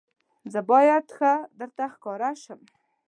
زه 0.51 0.59
باید 0.71 1.05
ښه 1.17 1.33
درته 1.59 1.85
ښکاره 1.93 2.31
شم. 2.43 2.61